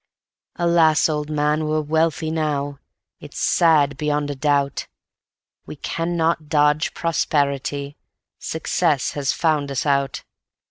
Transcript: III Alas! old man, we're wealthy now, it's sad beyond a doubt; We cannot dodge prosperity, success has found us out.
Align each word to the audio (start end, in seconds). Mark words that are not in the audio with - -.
III 0.59 0.65
Alas! 0.65 1.07
old 1.07 1.29
man, 1.29 1.67
we're 1.67 1.79
wealthy 1.79 2.31
now, 2.31 2.79
it's 3.19 3.37
sad 3.37 3.97
beyond 3.97 4.31
a 4.31 4.35
doubt; 4.35 4.87
We 5.67 5.75
cannot 5.75 6.49
dodge 6.49 6.95
prosperity, 6.95 7.97
success 8.39 9.11
has 9.11 9.31
found 9.31 9.69
us 9.69 9.85
out. 9.85 10.23